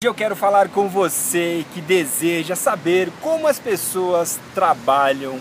Hoje 0.00 0.10
eu 0.10 0.14
quero 0.14 0.36
falar 0.36 0.68
com 0.68 0.88
você 0.88 1.66
que 1.74 1.80
deseja 1.80 2.54
saber 2.54 3.10
como 3.20 3.48
as 3.48 3.58
pessoas 3.58 4.38
trabalham 4.54 5.40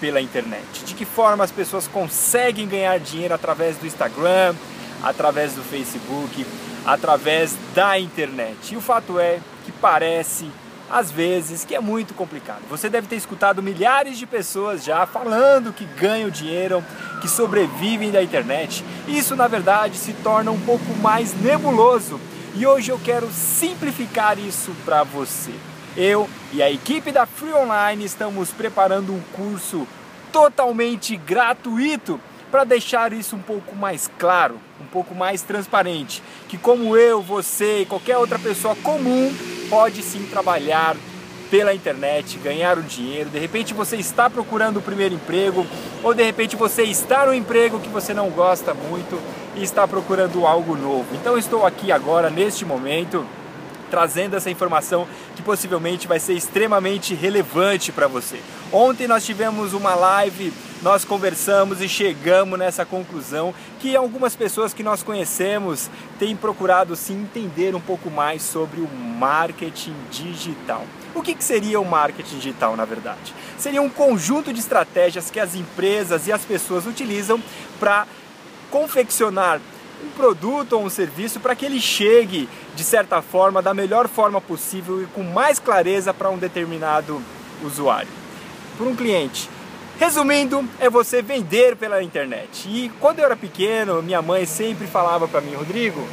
pela 0.00 0.20
internet. 0.20 0.84
De 0.84 0.94
que 0.94 1.04
forma 1.04 1.42
as 1.42 1.50
pessoas 1.50 1.88
conseguem 1.88 2.68
ganhar 2.68 3.00
dinheiro 3.00 3.34
através 3.34 3.76
do 3.78 3.84
Instagram, 3.84 4.54
através 5.02 5.54
do 5.54 5.62
Facebook, 5.64 6.46
através 6.86 7.56
da 7.74 7.98
internet. 7.98 8.74
E 8.74 8.76
o 8.76 8.80
fato 8.80 9.18
é 9.18 9.40
que 9.64 9.72
parece, 9.72 10.52
às 10.88 11.10
vezes, 11.10 11.64
que 11.64 11.74
é 11.74 11.80
muito 11.80 12.14
complicado. 12.14 12.62
Você 12.70 12.88
deve 12.88 13.08
ter 13.08 13.16
escutado 13.16 13.60
milhares 13.60 14.16
de 14.16 14.24
pessoas 14.24 14.84
já 14.84 15.04
falando 15.04 15.72
que 15.72 15.84
ganham 15.84 16.30
dinheiro, 16.30 16.80
que 17.20 17.26
sobrevivem 17.26 18.12
da 18.12 18.22
internet. 18.22 18.84
Isso, 19.08 19.34
na 19.34 19.48
verdade, 19.48 19.96
se 19.96 20.12
torna 20.12 20.52
um 20.52 20.60
pouco 20.60 20.94
mais 21.02 21.34
nebuloso 21.42 22.20
e 22.58 22.66
hoje 22.66 22.90
eu 22.90 22.98
quero 22.98 23.28
simplificar 23.30 24.38
isso 24.38 24.72
para 24.84 25.02
você. 25.02 25.52
Eu 25.94 26.28
e 26.52 26.62
a 26.62 26.70
equipe 26.70 27.12
da 27.12 27.26
Free 27.26 27.52
Online 27.52 28.02
estamos 28.04 28.50
preparando 28.50 29.12
um 29.12 29.20
curso 29.34 29.86
totalmente 30.32 31.16
gratuito 31.16 32.18
para 32.50 32.64
deixar 32.64 33.12
isso 33.12 33.36
um 33.36 33.42
pouco 33.42 33.76
mais 33.76 34.10
claro, 34.18 34.58
um 34.80 34.86
pouco 34.86 35.14
mais 35.14 35.42
transparente, 35.42 36.22
que 36.48 36.56
como 36.56 36.96
eu, 36.96 37.20
você 37.20 37.82
e 37.82 37.86
qualquer 37.86 38.16
outra 38.16 38.38
pessoa 38.38 38.74
comum 38.76 39.34
pode 39.68 40.02
sim 40.02 40.26
trabalhar 40.30 40.96
pela 41.50 41.74
internet, 41.74 42.38
ganhar 42.38 42.78
um 42.78 42.82
dinheiro. 42.82 43.28
De 43.28 43.38
repente 43.38 43.74
você 43.74 43.96
está 43.96 44.30
procurando 44.30 44.78
o 44.78 44.82
primeiro 44.82 45.14
emprego, 45.14 45.66
ou 46.02 46.14
de 46.14 46.22
repente 46.22 46.56
você 46.56 46.84
está 46.84 47.26
no 47.26 47.34
emprego 47.34 47.80
que 47.80 47.88
você 47.88 48.14
não 48.14 48.30
gosta 48.30 48.72
muito 48.72 49.20
e 49.56 49.62
está 49.62 49.88
procurando 49.88 50.46
algo 50.46 50.76
novo. 50.76 51.06
Então 51.14 51.38
estou 51.38 51.64
aqui 51.66 51.90
agora, 51.90 52.30
neste 52.30 52.64
momento, 52.64 53.26
trazendo 53.90 54.36
essa 54.36 54.50
informação 54.50 55.06
que 55.34 55.42
possivelmente 55.42 56.06
vai 56.06 56.18
ser 56.18 56.34
extremamente 56.34 57.14
relevante 57.14 57.92
para 57.92 58.06
você. 58.06 58.40
Ontem 58.72 59.06
nós 59.06 59.24
tivemos 59.24 59.72
uma 59.72 59.94
live, 59.94 60.52
nós 60.82 61.04
conversamos 61.04 61.80
e 61.80 61.88
chegamos 61.88 62.58
nessa 62.58 62.84
conclusão 62.84 63.54
que 63.80 63.96
algumas 63.96 64.34
pessoas 64.34 64.74
que 64.74 64.82
nós 64.82 65.02
conhecemos 65.02 65.88
têm 66.18 66.36
procurado 66.36 66.96
se 66.96 67.12
entender 67.12 67.74
um 67.74 67.80
pouco 67.80 68.10
mais 68.10 68.42
sobre 68.42 68.80
o 68.80 68.88
marketing 68.88 69.94
digital. 70.10 70.84
O 71.14 71.22
que, 71.22 71.34
que 71.34 71.44
seria 71.44 71.80
o 71.80 71.84
marketing 71.84 72.36
digital, 72.36 72.76
na 72.76 72.84
verdade? 72.84 73.34
Seria 73.56 73.80
um 73.80 73.88
conjunto 73.88 74.52
de 74.52 74.60
estratégias 74.60 75.30
que 75.30 75.40
as 75.40 75.54
empresas 75.54 76.26
e 76.26 76.32
as 76.32 76.44
pessoas 76.44 76.86
utilizam 76.86 77.40
para 77.80 78.06
confeccionar 78.70 79.60
um 80.04 80.10
produto 80.10 80.74
ou 80.74 80.84
um 80.84 80.90
serviço 80.90 81.40
para 81.40 81.54
que 81.54 81.64
ele 81.64 81.80
chegue, 81.80 82.48
de 82.74 82.84
certa 82.84 83.22
forma, 83.22 83.62
da 83.62 83.72
melhor 83.72 84.08
forma 84.08 84.40
possível 84.40 85.02
e 85.02 85.06
com 85.06 85.22
mais 85.22 85.58
clareza 85.58 86.12
para 86.12 86.30
um 86.30 86.38
determinado 86.38 87.22
usuário, 87.62 88.08
para 88.76 88.86
um 88.86 88.94
cliente. 88.94 89.48
Resumindo, 89.98 90.68
é 90.78 90.90
você 90.90 91.22
vender 91.22 91.74
pela 91.74 92.02
internet. 92.02 92.68
E 92.68 92.90
quando 93.00 93.20
eu 93.20 93.24
era 93.24 93.36
pequeno, 93.36 94.02
minha 94.02 94.20
mãe 94.20 94.44
sempre 94.44 94.86
falava 94.86 95.26
para 95.26 95.40
mim, 95.40 95.54
Rodrigo, 95.54 96.06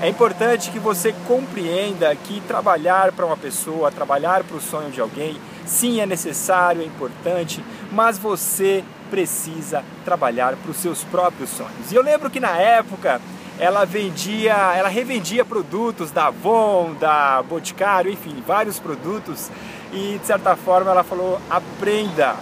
é 0.00 0.08
importante 0.08 0.70
que 0.70 0.78
você 0.78 1.12
compreenda 1.26 2.14
que 2.14 2.40
trabalhar 2.42 3.10
para 3.10 3.26
uma 3.26 3.36
pessoa, 3.36 3.90
trabalhar 3.90 4.44
para 4.44 4.56
o 4.56 4.60
sonho 4.60 4.90
de 4.90 5.00
alguém, 5.00 5.36
sim 5.66 6.00
é 6.00 6.06
necessário, 6.06 6.82
é 6.82 6.84
importante, 6.84 7.64
mas 7.90 8.16
você 8.16 8.84
precisa 9.10 9.84
trabalhar 10.04 10.56
para 10.56 10.70
os 10.70 10.76
seus 10.76 11.04
próprios 11.04 11.50
sonhos. 11.50 11.90
E 11.90 11.94
eu 11.94 12.02
lembro 12.02 12.30
que 12.30 12.40
na 12.40 12.56
época 12.56 13.20
ela 13.58 13.84
vendia, 13.84 14.54
ela 14.76 14.88
revendia 14.88 15.44
produtos 15.44 16.10
da 16.10 16.26
Avon, 16.26 16.94
da 16.94 17.42
Boticário, 17.42 18.10
enfim, 18.10 18.42
vários 18.46 18.78
produtos 18.78 19.50
e 19.92 20.18
de 20.20 20.26
certa 20.26 20.54
forma 20.56 20.90
ela 20.90 21.02
falou: 21.02 21.40
aprenda 21.50 22.36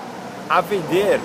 a 0.49 0.61
vender, 0.61 1.21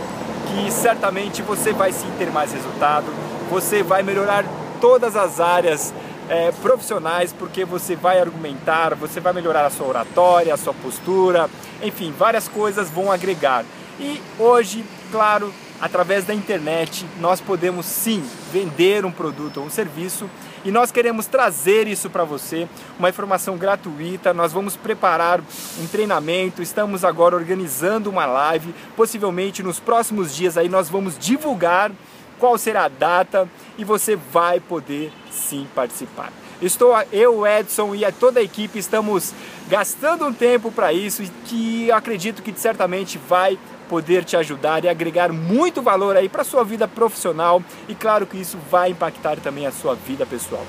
que 0.47 0.71
certamente 0.71 1.41
você 1.41 1.73
vai 1.73 1.91
sim 1.91 2.09
ter 2.17 2.31
mais 2.31 2.53
resultado, 2.53 3.07
você 3.49 3.83
vai 3.83 4.01
melhorar 4.01 4.45
todas 4.79 5.15
as 5.15 5.39
áreas 5.39 5.93
é, 6.29 6.51
profissionais, 6.61 7.33
porque 7.33 7.65
você 7.65 7.95
vai 7.95 8.19
argumentar, 8.19 8.95
você 8.95 9.19
vai 9.19 9.33
melhorar 9.33 9.65
a 9.65 9.69
sua 9.69 9.87
oratória, 9.87 10.53
a 10.53 10.57
sua 10.57 10.73
postura, 10.73 11.49
enfim, 11.83 12.13
várias 12.17 12.47
coisas 12.47 12.89
vão 12.89 13.11
agregar. 13.11 13.65
E 14.01 14.19
hoje, 14.39 14.83
claro, 15.11 15.53
através 15.79 16.25
da 16.25 16.33
internet, 16.33 17.05
nós 17.19 17.39
podemos 17.39 17.85
sim 17.85 18.27
vender 18.51 19.05
um 19.05 19.11
produto 19.11 19.59
ou 19.59 19.67
um 19.67 19.69
serviço 19.69 20.27
e 20.65 20.71
nós 20.71 20.91
queremos 20.91 21.27
trazer 21.27 21.87
isso 21.87 22.09
para 22.09 22.23
você, 22.23 22.67
uma 22.97 23.09
informação 23.09 23.57
gratuita. 23.57 24.33
Nós 24.33 24.51
vamos 24.51 24.75
preparar 24.75 25.39
um 25.79 25.85
treinamento, 25.85 26.63
estamos 26.63 27.05
agora 27.05 27.35
organizando 27.35 28.09
uma 28.09 28.25
live, 28.25 28.73
possivelmente 28.95 29.61
nos 29.61 29.79
próximos 29.79 30.35
dias 30.35 30.57
aí 30.57 30.67
nós 30.67 30.89
vamos 30.89 31.15
divulgar 31.15 31.91
qual 32.39 32.57
será 32.57 32.85
a 32.85 32.89
data 32.89 33.47
e 33.77 33.83
você 33.83 34.15
vai 34.15 34.59
poder 34.59 35.13
sim 35.29 35.67
participar. 35.75 36.33
Estou 36.61 36.93
eu, 37.11 37.45
Edson 37.45 37.95
e 37.95 38.09
toda 38.11 38.39
a 38.39 38.43
equipe 38.43 38.77
estamos 38.77 39.33
gastando 39.67 40.25
um 40.25 40.33
tempo 40.33 40.71
para 40.71 40.93
isso 40.93 41.23
e 41.23 41.29
que 41.45 41.91
acredito 41.91 42.43
que 42.43 42.53
certamente 42.55 43.17
vai 43.17 43.57
poder 43.89 44.23
te 44.23 44.37
ajudar 44.37 44.85
e 44.85 44.89
agregar 44.89 45.33
muito 45.33 45.81
valor 45.81 46.15
aí 46.15 46.29
para 46.29 46.43
sua 46.43 46.63
vida 46.63 46.87
profissional 46.87 47.61
e 47.89 47.95
claro 47.95 48.25
que 48.25 48.37
isso 48.37 48.57
vai 48.69 48.91
impactar 48.91 49.37
também 49.37 49.65
a 49.65 49.71
sua 49.71 49.95
vida 49.95 50.25
pessoal. 50.25 50.65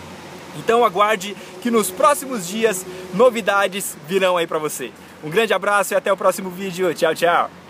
Então 0.57 0.85
aguarde 0.85 1.37
que 1.63 1.71
nos 1.71 1.91
próximos 1.91 2.47
dias 2.49 2.85
novidades 3.15 3.97
virão 4.09 4.37
aí 4.37 4.47
para 4.47 4.59
você. 4.59 4.91
Um 5.23 5.31
grande 5.31 5.53
abraço 5.53 5.95
e 5.95 5.97
até 5.97 6.13
o 6.13 6.17
próximo 6.17 6.51
vídeo. 6.51 6.93
Tchau, 6.95 7.15
tchau. 7.15 7.62